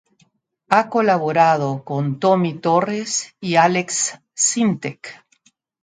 Ha 0.69 0.89
colaborado 0.89 1.83
con 1.83 2.17
Tommy 2.19 2.55
Torres 2.55 3.35
y 3.39 3.57
Aleks 3.57 4.19
Syntek. 4.33 5.23